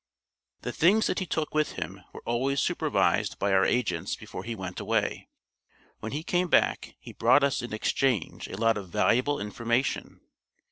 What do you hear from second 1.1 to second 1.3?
he